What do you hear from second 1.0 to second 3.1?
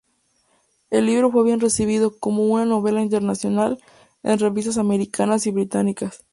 libro fue bien recibido como una "novela